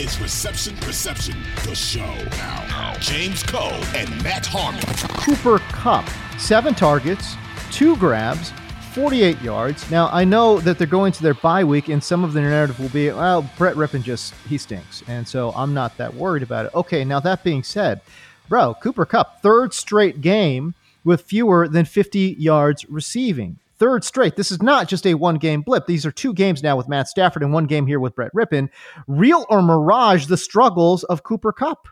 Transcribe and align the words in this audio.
is 0.00 0.18
Reception 0.18 0.74
Perception, 0.78 1.36
the 1.66 1.74
show. 1.74 2.14
Now, 2.30 2.96
James 3.00 3.42
Koh 3.42 3.78
and 3.94 4.08
Matt 4.22 4.46
Harmon. 4.46 4.80
Cooper 5.20 5.58
Kupp, 5.72 6.08
seven 6.38 6.74
targets, 6.74 7.36
two 7.70 7.96
grabs, 7.98 8.50
48 8.92 9.42
yards. 9.42 9.90
Now, 9.90 10.08
I 10.10 10.24
know 10.24 10.58
that 10.60 10.78
they're 10.78 10.86
going 10.86 11.12
to 11.12 11.22
their 11.22 11.34
bye 11.34 11.64
week, 11.64 11.88
and 11.88 12.02
some 12.02 12.24
of 12.24 12.32
the 12.32 12.40
narrative 12.40 12.80
will 12.80 12.88
be, 12.88 13.10
well, 13.10 13.42
Brett 13.58 13.76
Rypien 13.76 14.02
just, 14.02 14.32
he 14.48 14.56
stinks. 14.56 15.02
And 15.06 15.28
so 15.28 15.52
I'm 15.54 15.74
not 15.74 15.98
that 15.98 16.14
worried 16.14 16.42
about 16.42 16.64
it. 16.64 16.74
Okay, 16.74 17.04
now 17.04 17.20
that 17.20 17.44
being 17.44 17.62
said, 17.62 18.00
bro, 18.48 18.72
Cooper 18.82 19.04
Kupp, 19.04 19.42
third 19.42 19.74
straight 19.74 20.22
game 20.22 20.74
with 21.04 21.22
fewer 21.22 21.68
than 21.68 21.84
50 21.84 22.36
yards 22.38 22.88
receiving. 22.88 23.58
Third 23.80 24.04
straight. 24.04 24.36
This 24.36 24.52
is 24.52 24.62
not 24.62 24.88
just 24.88 25.06
a 25.06 25.14
one 25.14 25.36
game 25.36 25.62
blip. 25.62 25.86
These 25.86 26.06
are 26.06 26.12
two 26.12 26.34
games 26.34 26.62
now 26.62 26.76
with 26.76 26.88
Matt 26.88 27.08
Stafford 27.08 27.42
and 27.42 27.52
one 27.52 27.64
game 27.64 27.86
here 27.86 27.98
with 27.98 28.14
Brett 28.14 28.30
Rypien. 28.36 28.68
Real 29.08 29.46
or 29.48 29.62
mirage 29.62 30.26
the 30.26 30.36
struggles 30.36 31.02
of 31.04 31.22
Cooper 31.22 31.50
Kupp? 31.50 31.88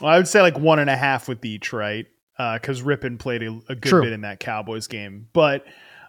Well, 0.00 0.12
I 0.12 0.18
would 0.18 0.28
say 0.28 0.42
like 0.42 0.58
one 0.58 0.78
and 0.78 0.90
a 0.90 0.96
half 0.96 1.26
with 1.26 1.44
each, 1.44 1.72
right? 1.72 2.06
Because 2.36 2.82
uh, 2.82 2.84
Rypien 2.84 3.18
played 3.18 3.42
a, 3.42 3.58
a 3.68 3.74
good 3.74 3.88
True. 3.88 4.02
bit 4.02 4.12
in 4.12 4.20
that 4.20 4.38
Cowboys 4.38 4.86
game, 4.86 5.28
but 5.32 5.64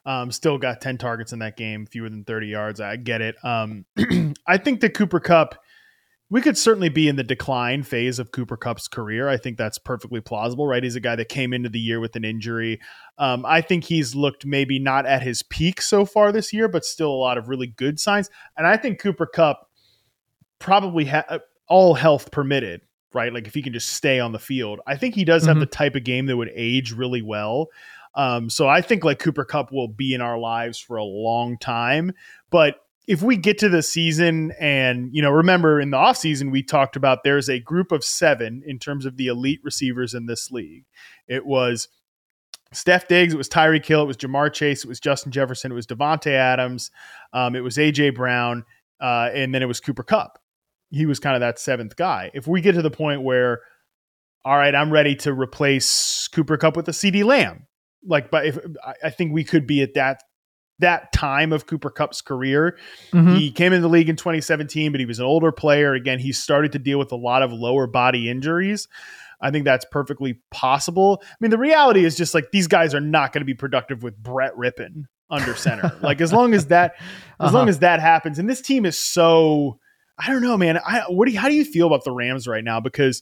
um, 0.06 0.32
still 0.32 0.58
got 0.58 0.82
10 0.82 0.98
targets 0.98 1.34
in 1.34 1.40
that 1.40 1.58
game, 1.58 1.86
fewer 1.86 2.10
than 2.10 2.24
30 2.26 2.48
yards. 2.48 2.82
I 2.82 2.98
get 2.98 3.22
it. 3.22 3.36
Um, 3.44 3.86
I 4.48 4.58
think 4.58 4.82
that 4.82 4.96
Cooper 4.96 5.20
Kupp 5.20 5.56
we 6.30 6.42
could 6.42 6.58
certainly 6.58 6.90
be 6.90 7.08
in 7.08 7.16
the 7.18 7.24
decline 7.24 7.84
phase 7.84 8.18
of 8.18 8.32
Cooper 8.32 8.58
Kupp's 8.58 8.88
career. 8.88 9.30
I 9.30 9.38
think 9.38 9.58
that's 9.58 9.78
perfectly 9.78 10.22
plausible, 10.22 10.66
right? 10.66 10.82
He's 10.84 10.96
a 10.96 11.00
guy 11.00 11.16
that 11.16 11.30
came 11.30 11.54
into 11.54 11.70
the 11.70 11.80
year 11.80 12.00
with 12.00 12.16
an 12.16 12.26
injury. 12.26 12.80
Um, 13.20 13.46
I 13.46 13.62
think 13.62 13.84
he's 13.84 14.16
looked 14.16 14.46
maybe 14.46 14.80
not 14.80 15.06
at 15.06 15.22
his 15.22 15.44
peak 15.44 15.82
so 15.82 16.04
far 16.04 16.32
this 16.32 16.52
year, 16.52 16.68
but 16.68 16.84
still 16.84 17.12
a 17.12 17.14
lot 17.16 17.38
of 17.38 17.48
really 17.48 17.68
good 17.68 18.00
signs. 18.00 18.30
And 18.58 18.66
I 18.66 18.76
think 18.76 19.00
Cooper 19.00 19.28
Kupp 19.28 19.70
probably 20.60 21.06
ha- 21.06 21.40
all 21.68 21.94
health 21.94 22.32
permitted, 22.32 22.82
right? 23.14 23.32
Like 23.34 23.48
if 23.48 23.54
he 23.54 23.62
can 23.62 23.74
just 23.74 23.90
stay 23.94 24.20
on 24.20 24.32
the 24.32 24.40
field, 24.40 24.80
I 24.88 24.96
think 24.98 25.16
he 25.16 25.26
does 25.26 25.46
have 25.46 25.58
Mhm. 25.58 25.62
the 25.62 25.66
type 25.68 25.96
of 25.96 26.04
game 26.04 26.26
that 26.26 26.38
would 26.38 26.52
age 26.56 26.92
really 26.92 27.22
well. 27.22 27.68
Um, 28.16 28.50
so 28.50 28.68
I 28.68 28.82
think 28.82 29.04
like 29.04 29.20
Cooper 29.20 29.44
Kupp 29.46 29.72
will 29.72 29.90
be 29.90 30.14
in 30.14 30.22
our 30.22 30.38
lives 30.40 30.80
for 30.80 30.98
a 30.98 31.04
long 31.04 31.58
time. 31.58 32.14
But 32.50 32.78
if 33.08 33.22
we 33.22 33.38
get 33.38 33.58
to 33.60 33.70
the 33.70 33.84
season 33.84 34.52
and, 34.60 35.10
you 35.12 35.22
know, 35.22 35.30
remember 35.30 35.80
in 35.80 35.92
the 35.92 35.98
offseason, 35.98 36.52
we 36.52 36.64
talked 36.64 36.96
about 36.96 37.24
there's 37.24 37.50
a 37.50 37.60
group 37.60 37.92
of 37.92 38.04
seven 38.04 38.64
in 38.66 38.80
terms 38.80 39.06
of 39.06 39.18
the 39.18 39.28
elite 39.28 39.60
receivers 39.64 40.14
in 40.14 40.26
this 40.26 40.52
league. 40.52 40.86
It 41.28 41.46
was 41.46 41.88
Steph 42.74 43.08
Diggs, 43.08 43.34
it 43.34 43.38
was 43.38 43.48
Tyreek 43.48 43.86
Hill, 43.86 44.02
it 44.04 44.08
was 44.08 44.18
Ja'Marr 44.18 44.52
Chase, 44.52 44.84
it 44.84 44.88
was 44.88 45.00
Justin 45.00 45.32
Jefferson, 45.32 45.72
it 45.72 45.76
was 45.76 45.86
Davante 45.88 46.32
Adams, 46.32 46.90
um, 47.32 47.56
it 47.56 47.62
was 47.64 47.78
AJ 47.78 48.16
Brown, 48.16 48.66
uh, 49.00 49.30
and 49.34 49.54
then 49.54 49.62
it 49.62 49.68
was 49.68 49.80
Cooper 49.80 50.04
Kupp. 50.04 50.40
He 50.90 51.06
was 51.06 51.20
kind 51.20 51.36
of 51.36 51.42
that 51.42 51.60
seventh 51.60 51.96
guy. 51.96 52.32
If 52.34 52.48
we 52.48 52.62
get 52.62 52.74
to 52.74 52.82
the 52.82 52.92
point 52.92 53.22
where, 53.22 53.62
all 54.44 54.58
right, 54.58 54.74
I'm 54.74 54.92
ready 54.92 55.16
to 55.18 55.34
replace 55.34 56.28
Cooper 56.30 56.58
Kupp 56.58 56.76
with 56.76 56.88
a 56.88 56.92
CeeDee 56.92 57.24
Lamb, 57.24 57.68
like, 58.04 58.30
but 58.32 58.46
if 58.46 58.60
I- 58.86 58.96
I 59.06 59.10
think 59.10 59.32
we 59.32 59.44
could 59.44 59.66
be 59.66 59.82
at 59.82 59.94
that 59.94 60.24
that 60.80 61.12
time 61.14 61.54
of 61.54 61.68
Cooper 61.68 61.90
Kupp's 61.90 62.22
career. 62.22 62.78
Mhm. 63.14 63.38
He 63.38 63.52
came 63.52 63.72
in 63.74 63.82
the 63.82 63.88
league 63.88 64.10
in 64.10 64.16
2017, 64.16 64.92
but 64.92 65.00
he 65.00 65.06
was 65.06 65.20
an 65.20 65.26
older 65.26 65.52
player. 65.52 65.94
Again, 65.94 66.20
he 66.20 66.32
started 66.34 66.72
to 66.74 66.80
deal 66.80 67.00
with 67.00 67.12
a 67.12 67.16
lot 67.16 67.42
of 67.44 67.54
lower 67.54 67.88
body 67.88 68.30
injuries. 68.30 68.88
I 69.42 69.52
think 69.52 69.66
that's 69.66 69.86
perfectly 69.92 70.40
possible. 70.52 71.22
I 71.24 71.36
mean, 71.40 71.52
the 71.52 71.58
reality 71.58 72.04
is 72.06 72.16
just 72.18 72.34
like 72.34 72.52
these 72.52 72.68
guys 72.68 72.94
are 72.94 73.00
not 73.02 73.32
going 73.34 73.42
to 73.42 73.46
be 73.46 73.54
productive 73.54 74.02
with 74.04 74.18
Brett 74.22 74.54
Rypien 74.56 75.06
under 75.30 75.56
center. 75.56 75.92
like 76.02 76.20
as 76.22 76.32
long 76.34 76.54
as 76.54 76.68
that, 76.68 76.96
as 76.98 77.04
Uh-huh. 77.48 77.58
long 77.58 77.70
as 77.70 77.80
that 77.80 78.00
happens, 78.00 78.40
and 78.40 78.50
this 78.50 78.62
team 78.62 78.86
is 78.86 78.98
so, 78.98 79.80
I 80.18 80.28
don't 80.32 80.42
know, 80.42 80.58
man. 80.58 80.78
I 80.86 81.02
what 81.10 81.26
do 81.26 81.32
you, 81.34 81.40
how 81.40 81.50
do 81.50 81.56
you 81.56 81.66
feel 81.66 81.88
about 81.88 82.04
the 82.06 82.12
Rams 82.12 82.48
right 82.48 82.64
now? 82.64 82.80
Because 82.80 83.22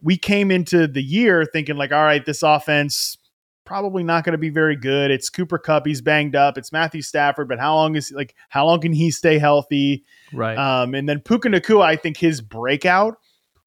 we 0.00 0.16
came 0.16 0.50
into 0.50 0.86
the 0.88 1.02
year 1.02 1.44
thinking 1.44 1.76
like, 1.76 1.92
all 1.92 2.02
right, 2.02 2.24
this 2.26 2.42
offense 2.42 3.16
probably 3.64 4.02
not 4.02 4.24
going 4.24 4.32
to 4.32 4.38
be 4.38 4.50
very 4.50 4.76
good. 4.76 5.10
It's 5.10 5.28
Cooper 5.28 5.58
Kupp, 5.58 5.86
he's 5.86 6.00
banged 6.00 6.36
up. 6.36 6.58
It's 6.58 6.72
Matthew 6.72 7.02
Stafford, 7.02 7.48
but 7.48 7.58
how 7.58 7.74
long 7.74 7.96
is 7.96 8.12
like 8.12 8.34
how 8.48 8.66
long 8.66 8.80
can 8.80 8.92
he 8.92 9.10
stay 9.10 9.38
healthy? 9.38 10.04
Right. 10.32 10.56
Um, 10.56 10.94
and 10.94 11.08
then 11.08 11.20
Puka 11.20 11.48
Nacua, 11.48 11.84
I 11.84 11.96
think 11.96 12.16
his 12.16 12.40
breakout 12.40 13.18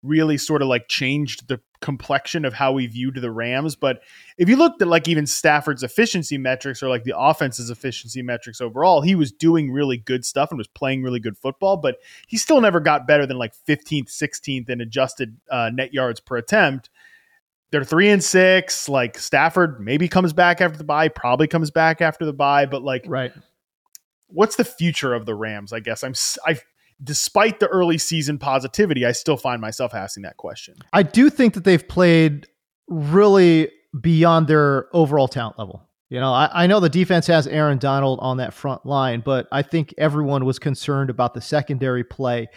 really 0.03 0.38
sort 0.38 0.61
of 0.61 0.67
like 0.67 0.88
changed 0.88 1.47
the 1.47 1.59
complexion 1.81 2.45
of 2.45 2.53
how 2.53 2.72
we 2.72 2.88
viewed 2.88 3.16
the 3.16 3.31
Rams. 3.31 3.75
But 3.75 4.01
if 4.38 4.50
you 4.50 4.56
looked 4.56 4.81
at 4.81 4.88
like 4.88 5.07
even 5.07 5.28
Stafford's 5.28 5.83
efficiency 5.83 6.38
metrics 6.38 6.81
or 6.81 6.89
like 6.89 7.03
the 7.03 7.17
offense's 7.17 7.69
efficiency 7.69 8.22
metrics 8.22 8.62
overall, 8.62 9.01
he 9.01 9.15
was 9.15 9.31
doing 9.31 9.71
really 9.71 9.98
good 9.98 10.25
stuff 10.25 10.50
and 10.51 10.57
was 10.57 10.68
playing 10.68 11.03
really 11.03 11.19
good 11.19 11.38
football, 11.38 11.77
but 11.77 11.98
he 12.27 12.38
still 12.38 12.62
never 12.62 12.80
got 12.80 13.07
better 13.07 13.25
than 13.25 13.38
like 13.38 13.53
15th, 13.68 14.09
16th 14.09 14.69
in 14.69 14.81
adjusted 14.81 15.38
uh, 15.51 15.69
net 15.74 15.94
yards 15.94 16.19
per 16.19 16.38
attempt. 16.38 16.89
They're 17.75 17.83
three 17.83 18.10
and 18.10 18.24
six. 18.24 18.88
Like 18.88 19.18
Stafford 19.19 19.81
maybe 19.81 20.07
comes 20.07 20.31
back 20.31 20.62
after 20.62 20.77
the 20.77 20.86
bye, 20.86 21.10
probably 21.10 21.45
comes 21.45 21.72
back 21.72 22.00
after 22.00 22.24
the 22.24 22.31
bye, 22.31 22.66
but 22.66 22.83
like 22.83 23.04
right. 23.06 23.33
what's 24.27 24.56
the 24.56 24.63
future 24.63 25.13
of 25.13 25.25
the 25.25 25.36
Rams? 25.36 25.74
I 25.74 25.81
guess 25.81 26.01
I'm 26.01 26.13
I 26.45 26.57
despite 27.04 27.60
the 27.60 27.68
early 27.68 27.98
season 27.98 28.38
positivity, 28.38 29.06
I 29.06 29.12
still 29.12 29.36
find 29.36 29.60
myself 29.60 29.94
asking 29.94 30.24
that 30.24 30.38
question. 30.38 30.75
I 30.94 31.04
do 31.04 31.30
think 31.30 31.54
that 31.56 31.66
they've 31.66 31.86
played 31.86 32.48
really 32.88 33.69
beyond 34.00 34.48
their 34.48 34.88
overall 34.95 35.27
talent 35.27 35.60
level. 35.60 35.86
You 36.10 36.19
know, 36.19 36.31
I, 36.31 36.63
I 36.63 36.68
know 36.68 36.80
the 36.80 36.90
defense 36.90 37.28
has 37.28 37.48
Aaron 37.48 37.80
Donald 37.80 38.19
on 38.22 38.38
that 38.38 38.54
front 38.54 38.86
line, 38.86 39.22
but 39.25 39.48
I 39.52 39.63
think 39.63 39.94
everyone 39.98 40.46
was 40.46 40.60
concerned 40.60 41.10
about 41.10 41.34
the 41.34 41.42
secondary 41.42 42.04
play. 42.04 42.48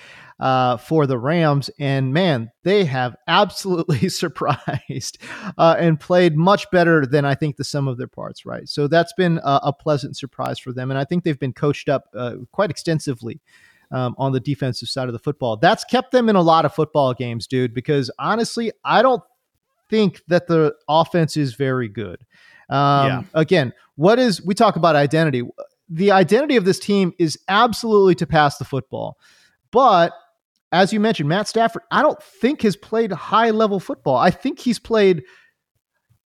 uh, 0.41 0.77
for 0.77 1.06
the 1.06 1.19
Rams. 1.19 1.69
And 1.79 2.12
man, 2.12 2.50
they 2.62 2.85
have 2.85 3.17
absolutely 3.27 4.09
surprised 4.09 5.19
uh, 5.56 5.77
and 5.79 5.99
played 5.99 6.37
much 6.37 6.71
better 6.71 7.06
than 7.06 7.25
I 7.25 7.35
think 7.35 7.56
the 7.56 7.65
sum 7.65 7.89
of 7.89 7.99
their 7.99 8.09
parts, 8.09 8.47
right? 8.47 8.69
So 8.69 8.87
that's 8.87 9.12
been 9.15 9.39
a, 9.39 9.61
a 9.65 9.73
pleasant 9.73 10.17
surprise 10.17 10.59
for 10.59 10.73
them. 10.73 10.91
And 10.91 10.99
I 10.99 11.05
think 11.05 11.25
they've 11.25 11.39
been 11.39 11.53
coached 11.53 11.89
up 11.89 12.05
uh, 12.15 12.37
quite 12.53 12.71
extensively. 12.71 13.41
Um, 13.91 14.15
on 14.19 14.33
the 14.33 14.41
defensive 14.41 14.91
side 14.91 15.09
of 15.09 15.15
the 15.15 15.19
football. 15.19 15.56
That's 15.56 15.83
kept 15.83 16.12
them 16.12 16.29
in 16.29 16.37
a 16.37 16.43
lot 16.43 16.67
of 16.67 16.75
football 16.75 17.15
games, 17.15 17.47
dude, 17.47 17.73
because 17.73 18.11
honestly, 18.19 18.71
I 18.85 19.01
don't 19.01 19.23
think 19.89 20.21
that 20.29 20.47
the 20.47 20.75
offense 20.91 21.39
is 21.39 21.55
very 21.55 21.89
good. 21.89 22.27
Um, 22.69 23.06
yeah. 23.06 23.23
Again, 23.35 23.73
what 23.97 24.19
is, 24.19 24.43
we 24.44 24.55
talk 24.55 24.76
about 24.76 24.97
identity. 24.97 25.43
The 25.88 26.11
identity 26.12 26.56
of 26.56 26.65
this 26.65 26.79
team 26.79 27.15
is 27.19 27.38
absolutely 27.49 28.15
to 28.17 28.26
pass 28.26 28.59
the 28.59 28.65
football. 28.65 29.19
But 29.70 30.12
as 30.70 30.93
you 30.93 31.00
mentioned, 31.00 31.29
Matt 31.29 31.49
Stafford, 31.49 31.82
I 31.91 32.03
don't 32.03 32.23
think 32.23 32.62
has 32.62 32.76
played 32.76 33.11
high 33.11 33.50
level 33.50 33.81
football. 33.81 34.17
I 34.17 34.31
think 34.31 34.59
he's 34.59 34.79
played 34.79 35.23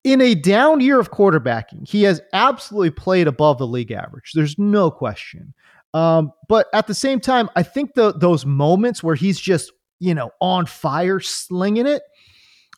in 0.04 0.20
a 0.20 0.34
down 0.34 0.80
year 0.80 0.98
of 0.98 1.12
quarterbacking. 1.12 1.88
He 1.88 2.02
has 2.02 2.20
absolutely 2.32 2.90
played 2.90 3.28
above 3.28 3.58
the 3.58 3.66
league 3.66 3.92
average. 3.92 4.32
There's 4.34 4.58
no 4.58 4.90
question. 4.90 5.54
Um, 5.94 6.32
but 6.48 6.66
at 6.72 6.86
the 6.86 6.94
same 6.94 7.20
time, 7.20 7.50
I 7.54 7.62
think 7.62 7.94
the, 7.94 8.12
those 8.12 8.44
moments 8.44 9.02
where 9.02 9.14
he's 9.14 9.38
just, 9.38 9.70
you 10.00 10.14
know, 10.14 10.30
on 10.40 10.66
fire, 10.66 11.20
slinging 11.20 11.86
it, 11.86 12.02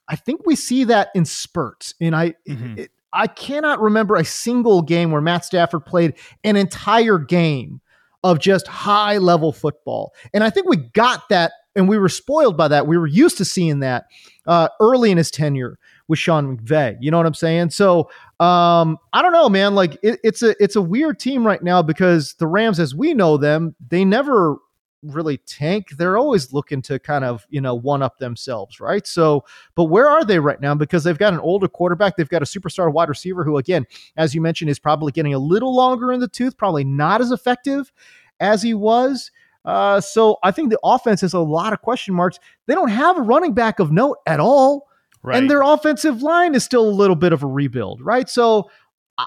I 0.08 0.16
think 0.16 0.44
we 0.44 0.56
see 0.56 0.84
that 0.84 1.08
in 1.14 1.24
spurts. 1.24 1.94
And 1.98 2.14
I, 2.14 2.34
mm-hmm. 2.46 2.80
it, 2.80 2.90
I 3.14 3.26
cannot 3.28 3.80
remember 3.80 4.16
a 4.16 4.24
single 4.24 4.82
game 4.82 5.10
where 5.10 5.20
Matt 5.20 5.44
Stafford 5.44 5.86
played 5.86 6.14
an 6.42 6.56
entire 6.56 7.18
game 7.18 7.80
of 8.24 8.38
just 8.38 8.66
high 8.66 9.18
level 9.18 9.52
football. 9.52 10.14
And 10.32 10.42
I 10.42 10.50
think 10.50 10.68
we 10.68 10.76
got 10.76 11.28
that 11.28 11.52
and 11.76 11.88
we 11.88 11.98
were 11.98 12.08
spoiled 12.08 12.56
by 12.56 12.68
that. 12.68 12.86
We 12.86 12.98
were 12.98 13.06
used 13.06 13.36
to 13.38 13.44
seeing 13.44 13.80
that 13.80 14.06
uh, 14.46 14.68
early 14.80 15.10
in 15.10 15.18
his 15.18 15.30
tenure 15.30 15.78
with 16.08 16.18
Sean 16.18 16.56
McVay. 16.56 16.96
You 17.00 17.10
know 17.10 17.16
what 17.16 17.26
I'm 17.26 17.34
saying? 17.34 17.70
So 17.70 18.10
um, 18.40 18.98
I 19.12 19.22
don't 19.22 19.32
know, 19.32 19.48
man. 19.48 19.74
Like 19.74 19.98
it, 20.02 20.20
it's 20.22 20.42
a 20.42 20.54
it's 20.62 20.76
a 20.76 20.82
weird 20.82 21.18
team 21.18 21.46
right 21.46 21.62
now 21.62 21.82
because 21.82 22.34
the 22.34 22.46
Rams, 22.46 22.80
as 22.80 22.94
we 22.94 23.14
know 23.14 23.36
them, 23.36 23.74
they 23.88 24.04
never 24.04 24.56
really 25.04 25.38
tank. 25.38 25.88
They're 25.96 26.16
always 26.16 26.52
looking 26.52 26.82
to 26.82 26.98
kind 26.98 27.24
of, 27.24 27.46
you 27.50 27.60
know, 27.60 27.74
one 27.74 28.02
up 28.02 28.18
themselves, 28.18 28.80
right? 28.80 29.06
So, 29.06 29.44
but 29.74 29.84
where 29.84 30.08
are 30.08 30.24
they 30.24 30.38
right 30.38 30.60
now? 30.60 30.74
Because 30.74 31.04
they've 31.04 31.18
got 31.18 31.32
an 31.32 31.40
older 31.40 31.68
quarterback, 31.68 32.16
they've 32.16 32.28
got 32.28 32.42
a 32.42 32.46
superstar 32.46 32.92
wide 32.92 33.08
receiver 33.08 33.44
who, 33.44 33.58
again, 33.58 33.86
as 34.16 34.34
you 34.34 34.40
mentioned, 34.40 34.70
is 34.70 34.78
probably 34.78 35.12
getting 35.12 35.34
a 35.34 35.38
little 35.38 35.74
longer 35.74 36.12
in 36.12 36.20
the 36.20 36.28
tooth, 36.28 36.56
probably 36.56 36.84
not 36.84 37.20
as 37.20 37.30
effective 37.30 37.92
as 38.40 38.62
he 38.62 38.74
was. 38.74 39.30
Uh, 39.64 40.00
so 40.00 40.36
I 40.42 40.50
think 40.50 40.70
the 40.70 40.78
offense 40.84 41.22
has 41.22 41.32
a 41.32 41.38
lot 41.40 41.72
of 41.72 41.80
question 41.80 42.14
marks. 42.14 42.38
They 42.66 42.74
don't 42.74 42.88
have 42.88 43.16
a 43.16 43.22
running 43.22 43.54
back 43.54 43.78
of 43.78 43.90
note 43.90 44.18
at 44.26 44.40
all. 44.40 44.88
Right. 45.22 45.38
And 45.38 45.50
their 45.50 45.62
offensive 45.62 46.20
line 46.20 46.54
is 46.54 46.64
still 46.64 46.86
a 46.86 46.90
little 46.90 47.16
bit 47.16 47.32
of 47.32 47.42
a 47.42 47.46
rebuild, 47.46 48.02
right? 48.02 48.28
So 48.28 48.68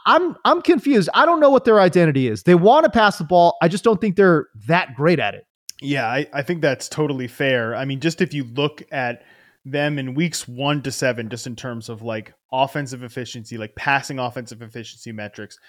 I'm 0.05 0.35
I'm 0.45 0.61
confused. 0.61 1.09
I 1.13 1.25
don't 1.25 1.39
know 1.39 1.49
what 1.49 1.65
their 1.65 1.79
identity 1.79 2.27
is. 2.27 2.43
They 2.43 2.55
want 2.55 2.83
to 2.83 2.91
pass 2.91 3.17
the 3.17 3.23
ball. 3.23 3.57
I 3.61 3.67
just 3.67 3.83
don't 3.83 3.99
think 3.99 4.15
they're 4.15 4.47
that 4.67 4.93
great 4.95 5.19
at 5.19 5.33
it. 5.33 5.46
Yeah, 5.81 6.07
I, 6.07 6.27
I 6.33 6.41
think 6.41 6.61
that's 6.61 6.89
totally 6.89 7.27
fair. 7.27 7.75
I 7.75 7.85
mean, 7.85 7.99
just 7.99 8.21
if 8.21 8.33
you 8.33 8.43
look 8.43 8.83
at 8.91 9.23
them 9.63 9.99
in 9.99 10.15
weeks 10.15 10.47
one 10.47 10.81
to 10.83 10.91
seven, 10.91 11.29
just 11.29 11.45
in 11.45 11.55
terms 11.55 11.89
of 11.89 12.01
like 12.01 12.33
offensive 12.51 13.03
efficiency, 13.03 13.57
like 13.57 13.75
passing 13.75 14.17
offensive 14.17 14.61
efficiency 14.61 15.11
metrics, 15.11 15.59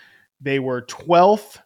they 0.40 0.58
were 0.58 0.82
12th 0.82 1.58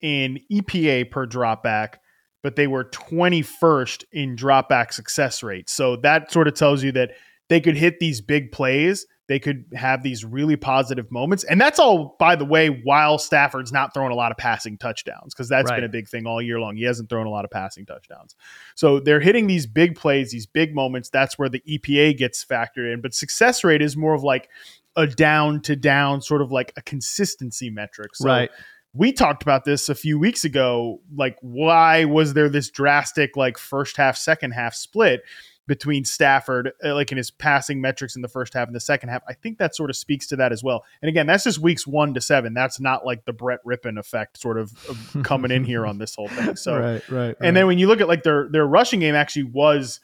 in 0.00 0.40
EPA 0.50 1.10
per 1.10 1.26
dropback, 1.26 1.96
but 2.42 2.56
they 2.56 2.66
were 2.66 2.84
21st 2.84 4.04
in 4.12 4.36
dropback 4.36 4.92
success 4.92 5.42
rate. 5.42 5.68
So 5.68 5.96
that 5.96 6.32
sort 6.32 6.48
of 6.48 6.54
tells 6.54 6.82
you 6.82 6.92
that 6.92 7.12
they 7.48 7.60
could 7.60 7.76
hit 7.76 7.98
these 7.98 8.20
big 8.20 8.52
plays 8.52 9.06
they 9.30 9.38
could 9.38 9.64
have 9.74 10.02
these 10.02 10.24
really 10.24 10.56
positive 10.56 11.08
moments. 11.12 11.44
And 11.44 11.60
that's 11.60 11.78
all, 11.78 12.16
by 12.18 12.34
the 12.34 12.44
way, 12.44 12.66
while 12.66 13.16
Stafford's 13.16 13.70
not 13.70 13.94
throwing 13.94 14.10
a 14.10 14.16
lot 14.16 14.32
of 14.32 14.36
passing 14.36 14.76
touchdowns, 14.76 15.32
because 15.32 15.48
that's 15.48 15.70
right. 15.70 15.76
been 15.76 15.84
a 15.84 15.88
big 15.88 16.08
thing 16.08 16.26
all 16.26 16.42
year 16.42 16.58
long. 16.58 16.74
He 16.74 16.82
hasn't 16.82 17.08
thrown 17.08 17.28
a 17.28 17.30
lot 17.30 17.44
of 17.44 17.50
passing 17.52 17.86
touchdowns. 17.86 18.34
So 18.74 18.98
they're 18.98 19.20
hitting 19.20 19.46
these 19.46 19.68
big 19.68 19.94
plays, 19.94 20.32
these 20.32 20.46
big 20.46 20.74
moments. 20.74 21.10
That's 21.10 21.38
where 21.38 21.48
the 21.48 21.60
EPA 21.60 22.18
gets 22.18 22.44
factored 22.44 22.92
in. 22.92 23.00
But 23.00 23.14
success 23.14 23.62
rate 23.62 23.82
is 23.82 23.96
more 23.96 24.14
of 24.14 24.24
like 24.24 24.48
a 24.96 25.06
down 25.06 25.60
to 25.60 25.76
down, 25.76 26.22
sort 26.22 26.42
of 26.42 26.50
like 26.50 26.72
a 26.76 26.82
consistency 26.82 27.70
metric. 27.70 28.16
So 28.16 28.26
right 28.26 28.50
we 28.92 29.12
talked 29.12 29.44
about 29.44 29.64
this 29.64 29.88
a 29.88 29.94
few 29.94 30.18
weeks 30.18 30.44
ago 30.44 31.00
like 31.14 31.36
why 31.42 32.04
was 32.04 32.34
there 32.34 32.48
this 32.48 32.70
drastic 32.70 33.36
like 33.36 33.56
first 33.56 33.96
half 33.96 34.16
second 34.16 34.50
half 34.50 34.74
split 34.74 35.22
between 35.70 36.04
Stafford, 36.04 36.72
uh, 36.84 36.96
like 36.96 37.12
in 37.12 37.16
his 37.16 37.30
passing 37.30 37.80
metrics 37.80 38.16
in 38.16 38.22
the 38.22 38.28
first 38.28 38.54
half 38.54 38.66
and 38.66 38.74
the 38.74 38.80
second 38.80 39.08
half. 39.08 39.22
I 39.28 39.34
think 39.34 39.58
that 39.58 39.76
sort 39.76 39.88
of 39.88 39.94
speaks 39.94 40.26
to 40.26 40.36
that 40.36 40.50
as 40.50 40.64
well. 40.64 40.84
And 41.00 41.08
again, 41.08 41.28
that's 41.28 41.44
just 41.44 41.60
weeks 41.60 41.86
one 41.86 42.12
to 42.14 42.20
seven. 42.20 42.54
That's 42.54 42.80
not 42.80 43.06
like 43.06 43.24
the 43.24 43.32
Brett 43.32 43.60
Rypien 43.64 43.96
effect 43.96 44.40
sort 44.40 44.58
of, 44.58 44.72
of 44.88 45.22
coming 45.22 45.52
in 45.52 45.62
here 45.62 45.86
on 45.86 45.98
this 45.98 46.16
whole 46.16 46.26
thing. 46.26 46.56
So, 46.56 46.76
right, 46.76 47.08
right, 47.08 47.08
right. 47.08 47.36
And 47.40 47.56
then 47.56 47.68
when 47.68 47.78
you 47.78 47.86
look 47.86 48.00
at 48.00 48.08
like 48.08 48.24
their 48.24 48.48
their 48.50 48.66
rushing 48.66 48.98
game, 48.98 49.14
actually 49.14 49.44
was 49.44 50.00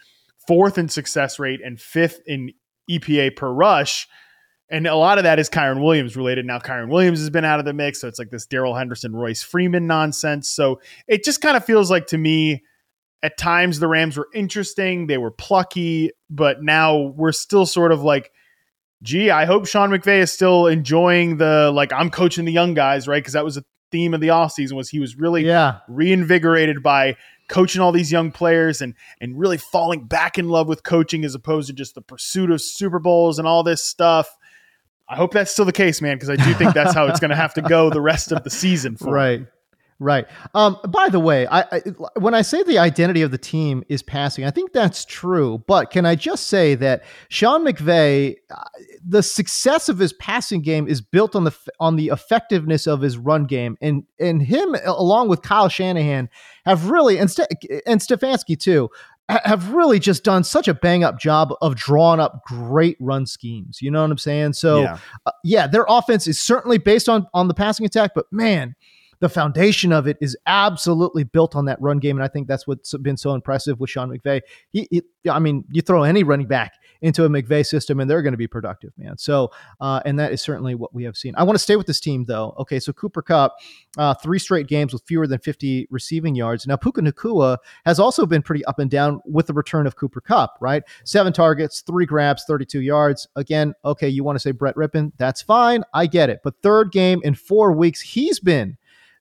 fourth 0.47 0.79
in 0.79 0.89
success 0.89 1.41
rate 1.41 1.59
and 1.65 1.81
fifth 1.81 2.21
in 2.29 2.53
EPA 2.89 3.35
per 3.35 3.51
rush. 3.51 4.07
And 4.71 4.87
a 4.87 4.95
lot 4.95 5.19
of 5.19 5.25
that 5.25 5.41
is 5.41 5.51
Kyren 5.51 5.83
Williams 5.83 6.17
related. 6.17 6.47
Now 6.47 6.61
Kyren 6.61 6.91
Williams 6.91 7.19
has 7.19 7.31
been 7.31 7.45
out 7.45 7.59
of 7.59 7.65
the 7.65 7.73
mix, 7.73 8.01
so 8.01 8.07
it's 8.07 8.21
like 8.21 8.31
this 8.31 8.47
Darrell 8.47 8.77
Henderson, 8.77 9.17
Royce 9.17 9.43
Freeman 9.43 9.89
nonsense. 9.89 10.49
So 10.49 10.81
it 11.09 11.25
just 11.25 11.41
kind 11.41 11.57
of 11.57 11.65
feels 11.65 11.91
like 11.91 12.07
to 12.09 12.19
me 12.19 12.63
at 13.27 13.37
times 13.37 13.81
the 13.81 13.89
Rams 13.89 14.17
were 14.17 14.29
interesting, 14.33 15.09
they 15.09 15.19
were 15.19 15.33
plucky, 15.33 16.13
but 16.31 16.63
now 16.63 16.97
we're 16.97 17.33
still 17.33 17.67
sort 17.67 17.91
of 17.91 18.05
like, 18.05 18.31
gee, 19.03 19.31
I 19.31 19.47
hope 19.47 19.67
Sean 19.67 19.91
McVay 19.91 20.21
is 20.21 20.33
still 20.33 20.69
enjoying 20.69 21.39
the 21.39 21.73
like 21.75 21.93
I'm 21.93 22.09
coaching 22.09 22.45
the 22.45 22.53
young 22.53 22.73
guys, 22.73 23.09
right? 23.09 23.19
Because 23.19 23.33
that 23.33 23.45
was 23.45 23.57
a 23.57 23.65
theme 23.91 24.15
of 24.15 24.21
the 24.21 24.29
offseason 24.29 24.75
was 24.75 24.89
he 24.89 25.01
was 25.01 25.17
really 25.17 25.45
yeah. 25.45 25.81
reinvigorated 25.89 26.85
by 26.85 27.17
coaching 27.49 27.83
all 27.83 27.91
these 27.91 28.13
young 28.13 28.31
players 28.31 28.81
and 28.81 28.95
and 29.21 29.37
really 29.37 29.57
falling 29.57 30.05
back 30.05 30.39
in 30.39 30.49
love 30.49 30.69
with 30.69 30.85
coaching 30.85 31.25
as 31.25 31.35
opposed 31.35 31.67
to 31.67 31.75
just 31.75 31.97
the 31.97 32.03
pursuit 32.03 32.53
of 32.53 32.61
Super 32.61 33.01
Bowls 33.01 33.41
and 33.41 33.49
all 33.49 33.65
this 33.65 33.83
stuff. 33.83 34.29
I 35.09 35.17
hope 35.17 35.33
that's 35.33 35.51
still 35.51 35.65
the 35.65 35.73
case, 35.73 36.01
man, 36.01 36.15
because 36.15 36.31
I 36.31 36.37
do 36.37 36.55
think 36.55 36.75
that's 36.75 36.95
how 36.95 37.07
it's 37.07 37.19
going 37.19 37.31
to 37.31 37.37
have 37.37 37.55
to 37.55 37.63
go 37.63 37.91
the 37.91 38.01
rest 38.01 38.31
of 38.31 38.45
the 38.45 38.51
season. 38.51 38.97
For 38.97 39.13
right. 39.13 39.47
Right. 39.99 40.27
Um, 40.55 40.77
by 40.89 41.09
the 41.09 41.19
way, 41.19 41.47
I, 41.47 41.61
I, 41.63 41.83
when 42.19 42.35
I 42.35 42.43
say 42.43 42.63
the 42.63 42.79
identity 42.79 43.23
of 43.23 43.31
the 43.31 43.39
team 43.39 43.83
is 43.89 44.03
passing, 44.03 44.45
I 44.45 44.51
think 44.51 44.73
that's 44.73 45.07
true. 45.07 45.65
But 45.67 45.91
can 45.91 46.05
I 46.05 46.15
just 46.15 46.49
say 46.49 46.75
that 46.75 47.03
Sean 47.31 47.65
McVay, 47.65 48.37
uh, 48.51 48.63
the 49.07 49.23
success 49.23 49.89
of 49.89 49.99
his 49.99 50.13
passing 50.13 50.61
game 50.61 50.87
is 50.87 51.01
built 51.01 51.35
on 51.35 51.45
the 51.45 51.57
on 51.81 51.97
the 51.97 52.09
effectiveness 52.09 52.87
of 52.87 53.01
his 53.01 53.17
run 53.17 53.47
game, 53.47 53.79
and 53.81 54.05
and 54.21 54.43
him 54.43 54.77
along 54.85 55.29
with 55.29 55.41
Kyle 55.41 55.71
Shanahan 55.71 56.29
have 56.67 56.91
really 56.91 57.17
and 57.17 57.31
St- 57.31 57.49
and 57.87 58.01
Stefanski 58.01 58.59
too 58.59 58.91
have 59.29 59.73
really 59.73 59.99
just 59.99 60.23
done 60.25 60.45
such 60.45 60.69
a 60.69 60.75
bang 60.75 61.03
up 61.05 61.19
job 61.19 61.53
of 61.61 61.75
drawing 61.75 62.21
up 62.21 62.45
great 62.45 62.97
run 63.01 63.27
schemes. 63.27 63.81
You 63.81 63.91
know 63.91 64.03
what 64.03 64.11
I'm 64.11 64.19
saying? 64.19 64.53
So 64.53 64.83
yeah, 64.83 64.99
uh, 65.25 65.33
yeah 65.43 65.67
their 65.67 65.87
offense 65.89 66.27
is 66.27 66.39
certainly 66.39 66.77
based 66.77 67.09
on 67.09 67.27
on 67.33 67.49
the 67.49 67.55
passing 67.55 67.87
attack, 67.87 68.13
but 68.15 68.27
man 68.31 68.77
the 69.21 69.29
foundation 69.29 69.93
of 69.93 70.07
it 70.07 70.17
is 70.21 70.37
absolutely 70.47 71.25
built 71.25 71.57
on 71.57 71.65
that 71.67 71.81
run 71.81 71.99
game. 71.99 72.17
And 72.17 72.25
I 72.25 72.29
think 72.29 72.49
that's 72.49 72.67
what's 72.67 72.97
been 72.99 73.17
so 73.17 73.35
impressive 73.35 73.81
with 73.81 73.91
Sean 73.91 74.11
McVay. 74.11 74.43
He, 74.73 74.89
he 74.91 75.03
I 75.31 75.39
mean, 75.39 75.65
you 75.71 75.83
throw 75.83 76.03
any 76.03 76.23
running 76.23 76.47
back 76.47 76.75
into 77.03 77.25
a 77.25 77.29
McVay 77.29 77.67
system 77.67 78.01
and 78.01 78.09
they're 78.09 78.23
going 78.23 78.33
to 78.33 78.39
be 78.39 78.47
productive, 78.47 78.93
man. 78.97 79.19
So, 79.19 79.51
uh, 79.81 80.01
and 80.05 80.19
that 80.19 80.33
is 80.33 80.41
certainly 80.43 80.75
what 80.75 80.95
we 80.95 81.05
have 81.05 81.17
seen. 81.17 81.35
I 81.37 81.43
want 81.43 81.57
to 81.57 81.63
stay 81.63 81.77
with 81.77 81.87
this 81.87 82.01
team 82.01 82.25
though. 82.25 82.55
Okay. 82.59 82.81
So 82.81 82.93
Cooper 82.93 83.23
Kupp, 83.23 83.57
uh, 83.99 84.15
three 84.15 84.39
straight 84.39 84.67
games 84.67 84.93
with 84.93 85.03
fewer 85.07 85.27
than 85.27 85.39
50 85.39 85.89
receiving 85.91 86.35
yards. 86.35 86.67
Now, 86.67 86.77
Puka 86.77 87.01
Nacua 87.01 87.59
has 87.85 87.99
also 87.99 88.27
been 88.27 88.43
pretty 88.43 88.65
up 88.67 88.79
and 88.79 88.91
down 88.91 89.21
with 89.25 89.47
the 89.47 89.55
return 89.55 89.87
of 89.87 89.97
Cooper 89.97 90.21
Kupp, 90.21 90.57
right? 90.61 90.83
Seven 91.05 91.33
targets, 91.33 91.81
three 91.81 92.07
grabs, 92.07 92.45
32 92.47 92.81
yards. 92.81 93.27
Again, 93.37 93.75
okay, 93.85 94.09
you 94.09 94.25
want 94.25 94.37
to 94.37 94.41
say 94.41 94.51
Brett 94.51 94.77
Rypien? 94.77 95.13
That's 95.17 95.43
fine. 95.43 95.85
I 95.93 96.07
get 96.07 96.31
it. 96.31 96.41
But 96.45 96.63
third 96.63 96.93
game 96.93 97.21
in 97.25 97.35
four 97.35 97.73
weeks, 97.73 98.01
he's 98.01 98.41
been 98.41 98.77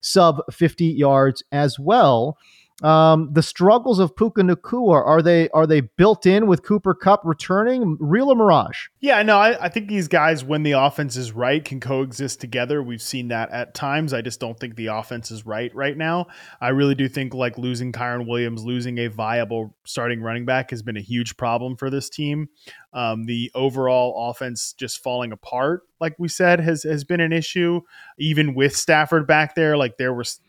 sub 0.05 0.41
50 0.51 0.85
yards 0.85 1.43
as 1.51 1.79
well. 1.79 2.37
Um, 2.83 3.29
the 3.31 3.41
struggles 3.41 3.99
of 3.99 4.17
Puka 4.17 4.41
Nacua 4.41 5.05
are 5.05 5.21
they 5.21 5.47
are 5.49 5.65
they 5.65 5.79
built 5.79 6.25
in 6.25 6.45
with 6.45 6.63
Cooper 6.63 6.93
Kupp 6.93 7.21
returning, 7.23 7.95
real 8.01 8.29
or 8.29 8.35
mirage? 8.35 8.87
Yeah, 8.99 9.23
no, 9.23 9.37
I, 9.37 9.65
I, 9.65 9.69
think 9.69 9.87
these 9.87 10.09
guys, 10.09 10.43
when 10.43 10.63
the 10.63 10.73
offense 10.73 11.15
is 11.15 11.31
right, 11.31 11.63
can 11.63 11.79
coexist 11.79 12.41
together. 12.41 12.83
We've 12.83 13.01
seen 13.01 13.29
that 13.29 13.49
at 13.51 13.75
times. 13.75 14.13
I 14.13 14.21
just 14.21 14.41
don't 14.41 14.59
think 14.59 14.75
the 14.75 14.87
offense 14.87 15.31
is 15.31 15.45
right 15.45 15.73
right 15.73 15.95
now. 15.95 16.27
I 16.59 16.69
really 16.69 16.95
do 16.95 17.07
think 17.07 17.33
like 17.33 17.57
losing 17.57 17.93
Kyren 17.93 18.27
Williams, 18.27 18.65
losing 18.65 18.97
a 18.97 19.07
viable 19.07 19.73
starting 19.85 20.21
running 20.21 20.45
back, 20.45 20.71
has 20.71 20.81
been 20.81 20.97
a 20.97 21.01
huge 21.01 21.37
problem 21.37 21.77
for 21.77 21.89
this 21.89 22.09
team. 22.09 22.49
Um, 22.91 23.25
the 23.25 23.51
overall 23.55 24.29
offense 24.29 24.73
just 24.73 25.01
falling 25.01 25.31
apart, 25.31 25.83
like 26.01 26.15
we 26.19 26.27
said, 26.27 26.59
has 26.59 26.83
has 26.83 27.05
been 27.05 27.21
an 27.21 27.31
issue. 27.31 27.79
Even 28.19 28.53
with 28.53 28.75
Stafford 28.75 29.27
back 29.27 29.55
there, 29.55 29.77
like 29.77 29.95
there 29.97 30.13
was 30.13 30.41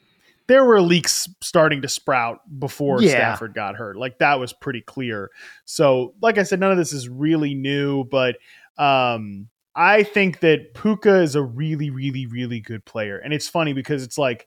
there 0.49 0.65
were 0.65 0.81
leaks 0.81 1.29
starting 1.41 1.83
to 1.83 1.89
sprout 1.89 2.41
before 2.59 3.03
Yeah. 3.03 3.11
Stafford 3.11 3.55
got 3.55 3.77
hurt. 3.77 3.97
Like 3.97 4.19
that 4.19 4.39
was 4.39 4.53
pretty 4.53 4.81
clear. 4.81 5.31
So, 5.65 6.15
like 6.23 6.39
I 6.39 6.43
said, 6.45 6.61
none 6.61 6.71
of 6.71 6.79
this 6.79 6.93
is 6.93 7.09
really 7.09 7.55
new, 7.55 8.05
but 8.05 8.37
um, 8.79 9.49
I 9.75 10.03
think 10.03 10.41
that 10.41 10.75
Puka 10.75 11.21
is 11.21 11.35
a 11.35 11.43
really, 11.43 11.91
really, 11.91 12.27
really 12.27 12.61
good 12.61 12.85
player. 12.85 13.19
And 13.19 13.33
it's 13.35 13.49
funny 13.49 13.73
because 13.73 14.03
it's 14.03 14.19
like, 14.19 14.47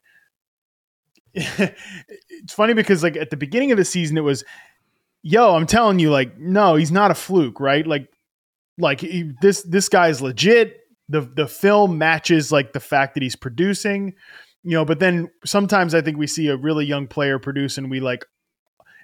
it's 1.33 2.53
funny 2.53 2.73
because 2.73 3.03
like 3.03 3.15
at 3.15 3.29
the 3.29 3.37
beginning 3.37 3.71
of 3.71 3.77
the 3.77 3.85
season, 3.85 4.17
it 4.17 4.21
was, 4.23 4.43
yo, 5.21 5.55
I'm 5.55 5.67
telling 5.67 5.99
you, 5.99 6.09
like, 6.11 6.37
no, 6.37 6.75
he's 6.75 6.91
not 6.91 7.11
a 7.11 7.15
fluke, 7.15 7.59
right? 7.59 7.85
Like, 7.85 8.09
like 8.77 9.01
he, 9.01 9.33
this 9.41 9.61
this 9.63 9.89
guy's 9.89 10.21
legit. 10.21 10.77
The 11.09 11.21
the 11.21 11.47
film 11.47 11.97
matches 11.97 12.51
like 12.51 12.71
the 12.73 12.79
fact 12.79 13.13
that 13.15 13.23
he's 13.23 13.35
producing, 13.35 14.13
you 14.63 14.71
know. 14.71 14.85
But 14.85 14.99
then 14.99 15.29
sometimes 15.45 15.93
I 15.93 16.01
think 16.01 16.17
we 16.17 16.27
see 16.27 16.47
a 16.47 16.57
really 16.57 16.85
young 16.85 17.07
player 17.07 17.39
produce, 17.39 17.77
and 17.77 17.89
we 17.89 17.99
like, 17.99 18.25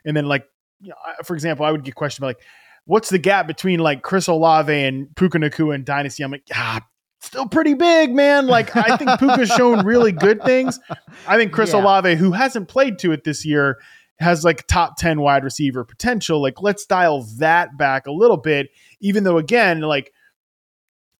and 0.05 0.15
then 0.15 0.25
like, 0.25 0.47
you 0.81 0.89
know, 0.89 0.95
for 1.23 1.33
example, 1.33 1.65
I 1.65 1.71
would 1.71 1.83
get 1.83 1.95
questioned 1.95 2.25
like, 2.25 2.39
what's 2.85 3.09
the 3.09 3.17
gap 3.17 3.47
between 3.47 3.79
like 3.79 4.01
Chris 4.01 4.27
Olave 4.27 4.71
and 4.73 5.13
Puka 5.15 5.37
Nacua 5.37 5.75
and 5.75 5.85
Dynasty? 5.85 6.23
I'm 6.23 6.31
like, 6.31 6.47
ah, 6.53 6.81
still 7.19 7.47
pretty 7.47 7.73
big, 7.73 8.13
man. 8.13 8.47
Like 8.47 8.75
I 8.75 8.97
think 8.97 9.19
Puka's 9.19 9.49
shown 9.49 9.85
really 9.85 10.11
good 10.11 10.43
things. 10.43 10.79
I 11.27 11.37
think 11.37 11.51
Chris 11.51 11.73
Yeah. 11.73 11.81
Olave, 11.81 12.15
who 12.15 12.31
hasn't 12.31 12.67
played 12.67 12.99
to 12.99 13.11
it 13.11 13.23
this 13.23 13.45
year, 13.45 13.79
has 14.19 14.45
like 14.45 14.65
top 14.67 14.97
10 14.97 15.19
wide 15.19 15.43
receiver 15.43 15.83
potential. 15.83 16.41
Like 16.41 16.61
let's 16.61 16.85
dial 16.85 17.23
that 17.39 17.77
back 17.77 18.07
a 18.07 18.11
little 18.11 18.37
bit, 18.37 18.69
even 19.01 19.23
though 19.23 19.37
again, 19.37 19.81
like 19.81 20.13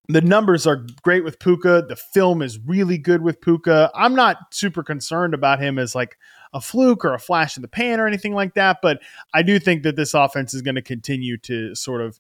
the 0.08 0.22
numbers 0.22 0.66
are 0.68 0.86
great 1.02 1.24
with 1.24 1.40
Puka. 1.40 1.86
The 1.88 1.96
film 1.96 2.42
is 2.42 2.60
really 2.60 2.98
good 2.98 3.22
with 3.22 3.42
Puka. 3.42 3.92
I'm 3.96 4.16
not 4.16 4.38
super 4.52 4.84
concerned 4.84 5.34
about 5.34 5.60
him 5.60 5.80
as 5.80 5.96
like 5.96 6.18
a 6.54 6.62
fluke 6.62 7.04
or 7.04 7.14
a 7.14 7.20
flash 7.20 7.58
in 7.58 7.62
the 7.62 7.68
pan 7.68 8.00
or 8.00 8.08
anything 8.08 8.34
like 8.34 8.54
that, 8.54 8.78
but 8.82 9.02
I 9.34 9.42
do 9.42 9.60
think 9.60 9.84
that 9.84 9.96
this 9.96 10.14
offense 10.14 10.54
is 10.54 10.62
going 10.62 10.76
to 10.76 10.82
continue 10.82 11.38
to 11.40 11.76
sort 11.76 12.02
of 12.02 12.20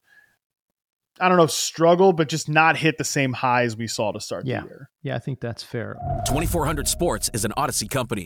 I 1.17 1.29
don't 1.29 1.37
know, 1.37 1.47
struggle, 1.47 2.11
but 2.11 2.27
just 2.27 2.49
not 2.49 2.75
hit 2.75 2.97
the 2.97 3.05
same 3.05 3.31
highs 3.31 3.77
we 3.77 3.87
saw 3.87 4.11
to 4.11 4.19
start 4.19 4.45
Yeah. 4.45 4.59
the 4.63 4.67
year. 4.67 4.89
Yeah, 5.01 5.15
I 5.15 5.19
think 5.19 5.39
that's 5.39 5.63
fair. 5.63 5.95
2400 6.27 6.89
Sports 6.89 7.29
is 7.33 7.45
an 7.45 7.53
Audacy 7.57 7.89
company. 7.89 8.25